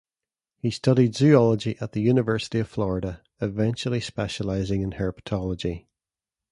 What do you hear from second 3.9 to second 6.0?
specializing in herpetology.